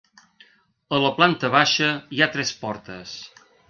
A 0.97 1.01
la 1.03 1.13
planta 1.19 1.53
baixa 1.59 1.93
hi 1.99 2.23
ha 2.27 2.33
tres 2.39 2.59
portes. 2.67 3.19